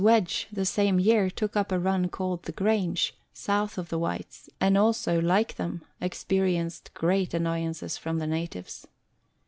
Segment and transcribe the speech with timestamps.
[0.03, 4.49] Wedge, the same year, took up a run called the Grange, south of the Whytes;
[4.59, 8.87] and also, like them, experienced great annoyances from the natives.